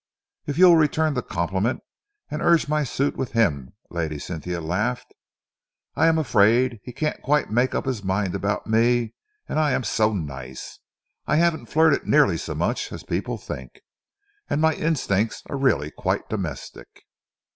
"If 0.47 0.57
you'll 0.57 0.77
return 0.77 1.13
the 1.13 1.21
compliment 1.21 1.81
and 2.31 2.41
urge 2.41 2.67
my 2.67 2.83
suit 2.83 3.15
with 3.15 3.33
him," 3.33 3.73
Lady 3.91 4.17
Cynthia 4.17 4.59
laughed. 4.59 5.13
"I 5.95 6.07
am 6.07 6.17
afraid 6.17 6.79
he 6.81 6.91
can't 6.91 7.21
quite 7.21 7.51
make 7.51 7.75
up 7.75 7.85
his 7.85 8.03
mind 8.03 8.33
about 8.33 8.65
me, 8.65 9.13
and 9.47 9.59
I 9.59 9.73
am 9.73 9.83
so 9.83 10.11
nice. 10.11 10.79
I 11.27 11.35
haven't 11.35 11.67
flirted 11.67 12.07
nearly 12.07 12.37
so 12.37 12.55
much 12.55 12.91
as 12.91 13.03
people 13.03 13.37
think, 13.37 13.81
and 14.49 14.59
my 14.59 14.73
instincts 14.73 15.43
are 15.51 15.55
really 15.55 15.91
quite 15.91 16.27
domestic." 16.29 17.03